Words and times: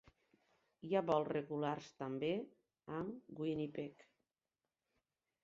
Hi 0.87 0.95
ha 0.99 1.03
vols 1.09 1.29
regulars 1.31 1.89
també 1.99 2.31
amb 3.01 3.39
Winnipeg. 3.45 4.09